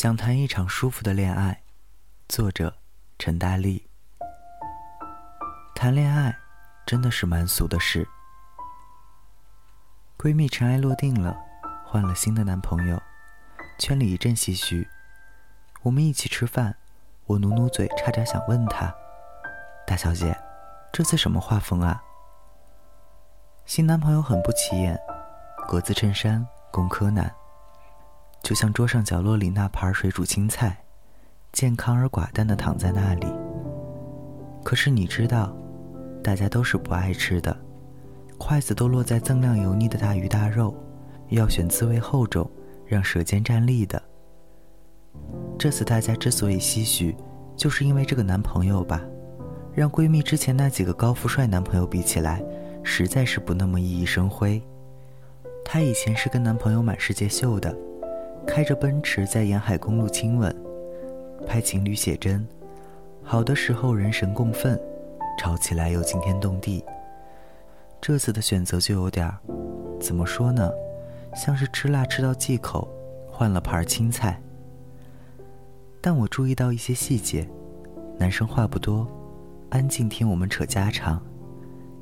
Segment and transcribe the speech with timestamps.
[0.00, 1.60] 想谈一场舒服的恋爱，
[2.28, 2.72] 作者
[3.18, 3.84] 陈大力。
[5.74, 6.38] 谈恋爱
[6.86, 8.06] 真的是蛮俗的事。
[10.16, 11.36] 闺蜜尘埃落定了，
[11.84, 13.02] 换了新的男朋友，
[13.80, 14.88] 圈里一阵唏嘘。
[15.82, 16.76] 我们一起吃饭，
[17.26, 18.94] 我努努嘴，差点想问她
[19.84, 20.32] ：“大小姐，
[20.92, 22.00] 这次什么画风啊？”
[23.66, 24.96] 新男朋友很不起眼，
[25.66, 27.34] 格子衬衫，工科男。
[28.42, 30.78] 就像桌上角落里那盘水煮青菜，
[31.52, 33.26] 健康而寡淡的躺在那里。
[34.64, 35.54] 可是你知道，
[36.22, 37.56] 大家都是不爱吃的，
[38.38, 40.74] 筷子都落在锃亮油腻的大鱼大肉，
[41.28, 42.50] 要选滋味厚重、
[42.86, 44.02] 让舌尖站立的。
[45.58, 47.16] 这次大家之所以唏嘘，
[47.56, 49.02] 就是因为这个男朋友吧，
[49.74, 52.42] 让闺蜜之前那几个高富帅男朋友比起来，
[52.82, 54.62] 实在是不那么熠熠生辉。
[55.64, 57.76] 她以前是跟男朋友满世界秀的。
[58.48, 60.52] 开着奔驰在沿海公路亲吻，
[61.46, 62.44] 拍情侣写真，
[63.22, 64.80] 好的时候人神共愤，
[65.38, 66.82] 吵起来又惊天动地。
[68.00, 69.38] 这次的选择就有点儿，
[70.00, 70.72] 怎么说呢，
[71.36, 72.88] 像是吃辣吃到忌口，
[73.30, 74.40] 换了盘青菜。
[76.00, 77.46] 但我注意到一些细节，
[78.18, 79.06] 男生话不多，
[79.68, 81.22] 安静听我们扯家常，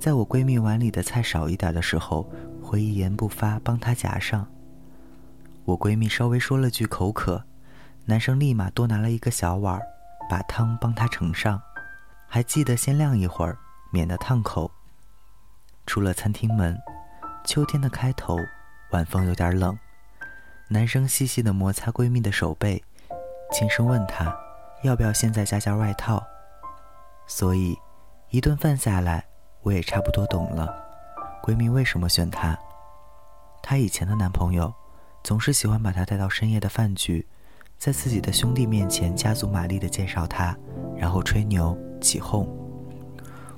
[0.00, 2.26] 在我闺蜜碗里的菜少一点的时候，
[2.62, 4.44] 会一言不发帮她夹上。
[5.70, 7.44] 我闺蜜稍微说了句口渴，
[8.06, 9.80] 男生立马多拿了一个小碗，
[10.28, 11.62] 把汤帮她盛上，
[12.26, 13.56] 还记得先晾一会儿，
[13.92, 14.68] 免得烫口。
[15.86, 16.76] 出了餐厅门，
[17.44, 18.36] 秋天的开头，
[18.90, 19.78] 晚风有点冷，
[20.68, 22.82] 男生细细的摩擦闺蜜的手背，
[23.52, 24.36] 轻声问她，
[24.82, 26.20] 要不要现在加件外套。
[27.28, 27.78] 所以，
[28.30, 29.24] 一顿饭下来，
[29.62, 30.74] 我也差不多懂了，
[31.44, 32.58] 闺蜜为什么选他。
[33.62, 34.74] 她以前的男朋友。
[35.22, 37.24] 总是喜欢把她带到深夜的饭局，
[37.78, 40.56] 在自己的兄弟面前加足马力的介绍她，
[40.96, 42.48] 然后吹牛起哄。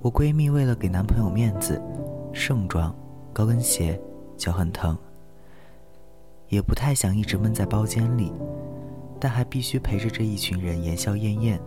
[0.00, 1.82] 我闺蜜为了给男朋友面子，
[2.32, 2.94] 盛装，
[3.32, 4.00] 高跟鞋，
[4.36, 4.96] 脚很疼，
[6.48, 8.32] 也不太想一直闷在包间里，
[9.18, 11.60] 但还必须陪着这一群人言笑晏晏。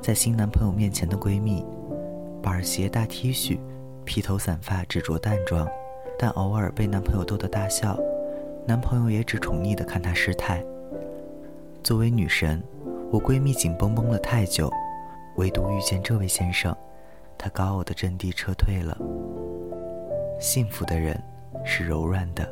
[0.00, 1.64] 在新男朋友面前的闺蜜，
[2.42, 3.60] 板鞋大 T 恤，
[4.04, 5.68] 披头散发，只着淡妆，
[6.18, 7.96] 但偶尔被男朋友逗得大笑。
[8.64, 10.64] 男朋友也只宠溺的看她失态。
[11.82, 12.62] 作为女神，
[13.10, 14.70] 我闺蜜紧绷绷了太久，
[15.36, 16.74] 唯独遇见这位先生，
[17.36, 18.96] 她高傲的阵地撤退了。
[20.40, 21.20] 幸福的人
[21.64, 22.48] 是柔软的。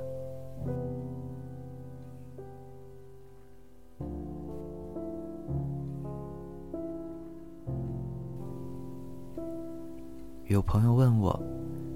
[10.47, 11.41] 有朋友问我，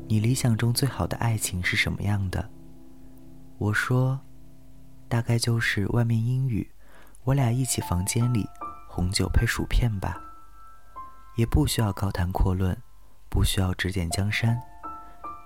[0.07, 2.49] 你理想中最好的爱情是什么样的？
[3.57, 4.21] 我说，
[5.09, 6.71] 大概就是外面阴雨，
[7.23, 8.49] 我俩一起房间里，
[8.89, 10.21] 红酒配薯片吧。
[11.37, 12.77] 也不需要高谈阔论，
[13.31, 14.61] 不需要指点江山，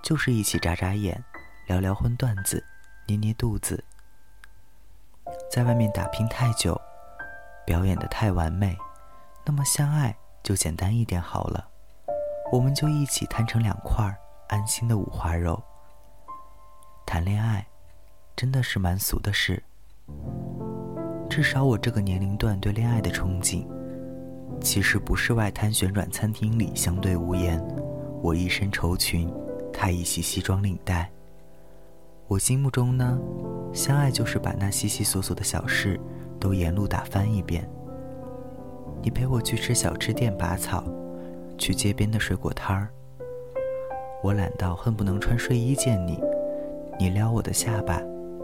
[0.03, 1.23] 就是一起眨眨眼，
[1.67, 2.65] 聊聊荤段子，
[3.07, 3.83] 捏捏肚子。
[5.51, 6.79] 在外面打拼太久，
[7.65, 8.75] 表演的太完美，
[9.45, 11.69] 那么相爱就简单一点好了。
[12.51, 14.11] 我们就一起摊成两块
[14.47, 15.63] 安心的五花肉。
[17.05, 17.68] 谈恋爱。
[18.39, 19.61] 真的是蛮俗的事。
[21.29, 23.67] 至少我这个年龄段对恋爱的憧憬，
[24.61, 27.61] 其实不是外滩旋转餐厅里相对无言，
[28.23, 29.29] 我一身绸裙，
[29.73, 31.11] 他一袭西装领带。
[32.29, 33.19] 我心目中呢，
[33.73, 35.99] 相爱就是把那细细琐琐的小事
[36.39, 37.69] 都沿路打翻一遍。
[39.01, 40.85] 你陪我去吃小吃店拔草，
[41.57, 42.87] 去街边的水果摊儿。
[44.23, 46.17] 我懒到恨不能穿睡衣见你，
[46.97, 48.01] 你撩我的下巴。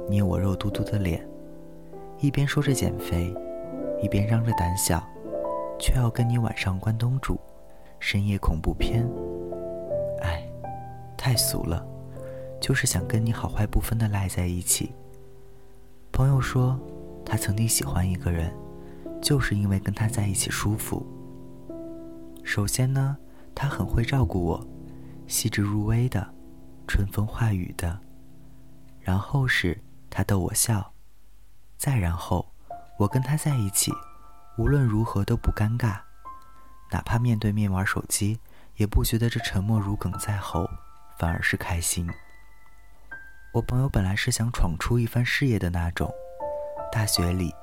[0.07, 1.27] 捏我肉嘟嘟的脸，
[2.19, 3.33] 一边说着减肥，
[4.01, 5.03] 一边嚷着胆小，
[5.79, 7.39] 却要跟你晚上关东煮，
[7.99, 9.03] 深夜恐怖片。
[10.21, 10.47] 哎，
[11.17, 11.85] 太俗了，
[12.61, 14.91] 就是想跟你好坏不分的赖在一起。
[16.11, 16.79] 朋友说，
[17.25, 18.53] 他曾经喜欢一个人，
[19.21, 21.05] 就是因为跟他在一起舒服。
[22.43, 23.17] 首先呢，
[23.55, 24.67] 他很会照顾我，
[25.25, 26.27] 细致入微的，
[26.87, 27.99] 春风化雨的。
[29.01, 29.75] 然后是。
[30.17, 30.93] 他逗我笑，
[31.75, 32.49] 再然后，
[32.97, 33.91] 我跟他在一起，
[34.57, 35.99] 无论如何都不尴尬，
[36.89, 38.39] 哪怕面对面玩手机，
[38.77, 40.69] 也不觉得这沉默如鲠在喉，
[41.19, 42.09] 反而是开心。
[43.51, 46.09] 我朋友本来是想闯出一番事业的那种，
[46.93, 47.53] 大学里，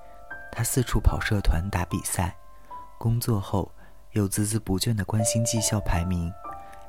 [0.52, 2.36] 他四处跑社团打比赛，
[2.98, 3.72] 工作后
[4.10, 6.30] 又孜孜不倦地关心绩效排名，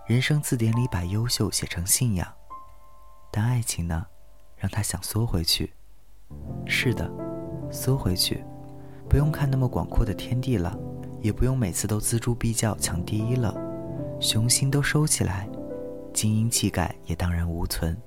[0.08, 2.34] 人生字典里把优秀写成信仰，
[3.32, 4.08] 但爱情呢？
[4.64, 5.74] 让他想缩回去，
[6.66, 7.12] 是的，
[7.70, 8.42] 缩回去，
[9.10, 10.74] 不用看那么广阔的天地了，
[11.20, 13.54] 也不用每次都锱铢必较抢第一了，
[14.22, 15.50] 雄心都收起来，
[16.14, 17.98] 精英气概也荡然无存。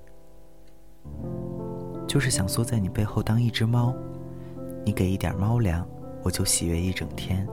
[2.08, 3.94] 就是想缩在你背后当一只猫，
[4.82, 5.86] 你给一点猫粮，
[6.22, 7.46] 我就喜悦一整天，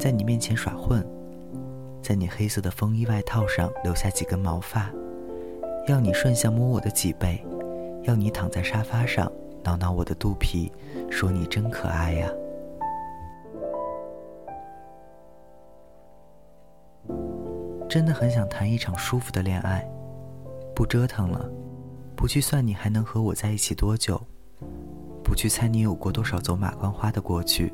[0.00, 1.06] 在你面前耍混，
[2.02, 4.90] 在你黑色的风衣外套上留下几根毛发，
[5.86, 7.40] 要你顺向摸我的脊背，
[8.06, 9.30] 要你躺在沙发上
[9.64, 10.70] 挠挠我的肚皮，
[11.10, 12.30] 说你真可爱呀。
[17.88, 19.84] 真的很想谈一场舒服的恋爱，
[20.74, 21.50] 不折腾了。
[22.14, 24.20] 不去算你还能和我在一起多久，
[25.22, 27.72] 不去猜你有过多少走马观花的过去，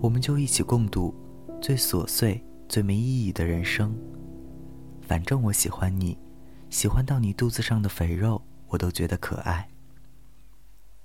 [0.00, 1.14] 我们就一起共度
[1.60, 3.96] 最琐碎、最没意义的人生。
[5.00, 6.16] 反正我喜欢你，
[6.68, 9.68] 喜欢到你肚子上的肥肉我都觉得可爱。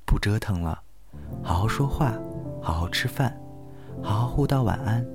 [0.05, 0.81] 不折腾了，
[1.41, 2.13] 好好说话，
[2.61, 3.39] 好好吃饭，
[4.01, 5.05] 好好互道晚安，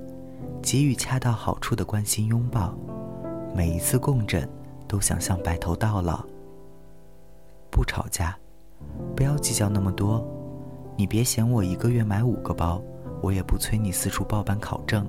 [0.61, 2.73] 给予恰到好处的关心拥抱，
[3.53, 4.49] 每一次共枕
[4.87, 6.25] 都想象白头到老。
[7.69, 8.35] 不吵架，
[9.15, 10.25] 不要计较那么多。
[10.95, 12.81] 你别嫌我一个月买五个包，
[13.21, 15.05] 我也不催你四处报班考证。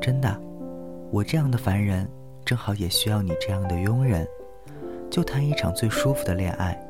[0.00, 0.40] 真的，
[1.10, 2.10] 我这样的凡人，
[2.46, 4.26] 正好也需要你这样的庸人。
[5.10, 6.80] 就谈一场最舒服的恋爱，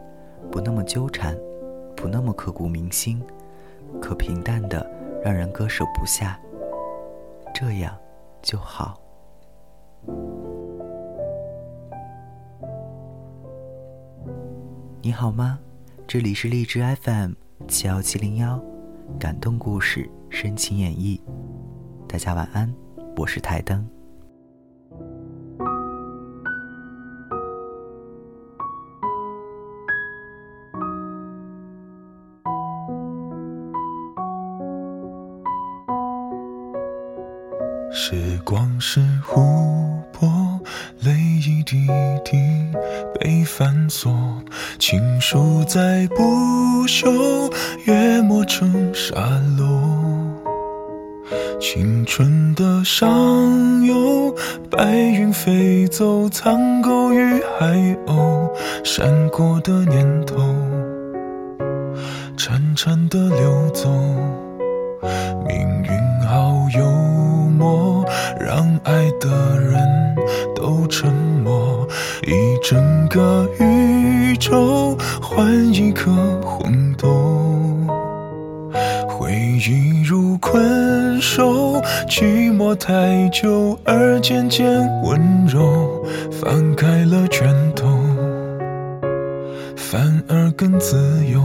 [0.52, 1.34] 不那么纠缠，
[1.96, 3.22] 不那么刻骨铭心，
[4.00, 4.88] 可平淡的
[5.24, 6.38] 让人割舍不下。
[7.54, 7.96] 这样
[8.42, 9.00] 就好。
[15.00, 15.58] 你好吗？
[16.06, 17.32] 这里是荔枝 FM
[17.66, 18.62] 七幺七零幺，
[19.18, 21.18] 感动故事，深情演绎。
[22.06, 22.70] 大家晚安，
[23.16, 23.88] 我是台灯。
[37.92, 40.28] 时光是湖泊，
[41.00, 41.88] 泪一滴
[42.24, 42.38] 滴
[43.18, 44.12] 被反锁。
[44.78, 47.52] 情书在不朽，
[47.86, 49.66] 越磨成沙漏。
[51.58, 53.10] 青春的上
[53.84, 54.34] 游，
[54.70, 57.66] 白云飞走，苍狗与海
[58.06, 58.50] 鸥，
[58.84, 60.36] 闪过的念头，
[62.36, 63.90] 潺潺的流走。
[65.46, 65.90] 命运，
[68.84, 70.16] 爱的人
[70.54, 71.86] 都沉默，
[72.26, 72.32] 一
[72.62, 76.10] 整个宇宙换一颗
[76.42, 77.08] 红豆。
[79.08, 79.32] 回
[79.68, 84.66] 忆如困兽，寂寞太久而渐渐
[85.02, 87.86] 温柔，放开了拳头，
[89.76, 90.96] 反而更自
[91.26, 91.42] 由。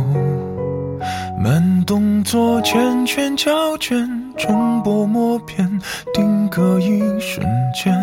[1.37, 5.79] 慢动作，缱绻胶卷，重播默片，
[6.13, 7.93] 定格一瞬间。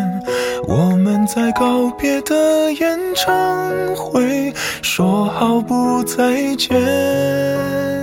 [0.67, 8.02] 我们在告别的演唱会，说好不再见。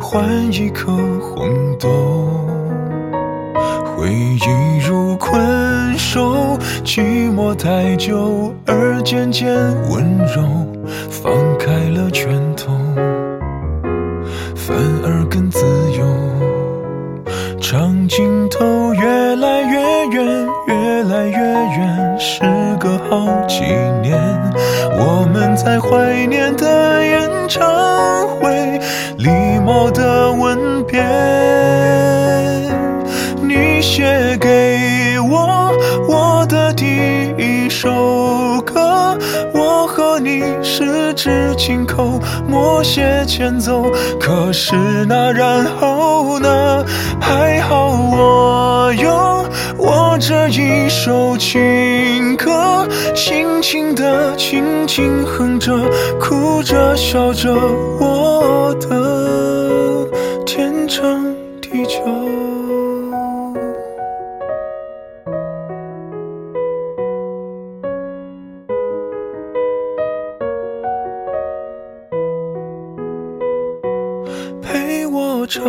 [0.00, 1.88] 换一颗红豆，
[3.84, 9.48] 回忆如困兽，寂寞太久而渐渐
[9.90, 10.42] 温柔，
[11.10, 12.72] 放开了拳头，
[14.54, 15.60] 反而更自
[15.98, 16.06] 由。
[17.60, 22.40] 长镜头越来越远，越来越远，时
[22.80, 23.62] 隔好几
[24.02, 24.18] 年，
[24.98, 28.80] 我们在怀念的演唱会，
[29.18, 29.30] 礼
[29.64, 31.00] 貌的吻别。
[33.40, 35.70] 你写给我
[36.08, 36.86] 我的第
[37.38, 39.16] 一首歌，
[39.54, 43.84] 我和你十指紧扣，默写前奏。
[44.20, 44.74] 可是
[45.08, 46.84] 那然后呢？
[47.20, 49.46] 还好我有。
[49.90, 55.72] 我这一首情歌，轻轻的，轻轻哼着，
[56.20, 57.50] 哭着笑着，
[57.98, 60.06] 我的
[60.44, 62.02] 天长地久。
[74.60, 75.64] 陪我唱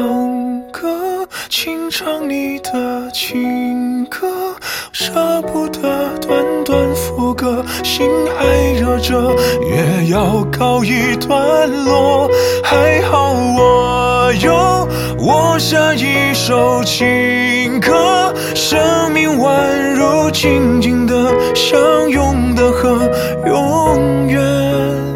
[7.84, 12.30] 心还热着，也要告一段落。
[12.64, 23.10] 还好我有我下一首情歌，生命宛如静静的相拥的河，
[23.46, 25.09] 永远。